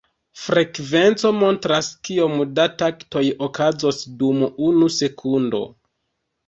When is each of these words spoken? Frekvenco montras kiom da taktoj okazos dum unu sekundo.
Frekvenco 0.43 1.31
montras 1.41 1.91
kiom 2.09 2.35
da 2.61 2.67
taktoj 2.85 3.25
okazos 3.49 4.05
dum 4.25 4.43
unu 4.71 4.93
sekundo. 5.01 5.63